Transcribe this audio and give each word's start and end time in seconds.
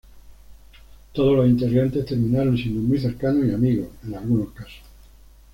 Todos 1.13 1.35
los 1.37 1.47
integrantes 1.47 2.07
terminaron 2.07 2.57
siendo 2.57 2.81
muy 2.81 2.97
cercanos 2.97 3.45
y 3.45 3.53
amigos, 3.53 3.89
en 4.03 4.15
algunos 4.15 4.49
casos. 4.53 4.81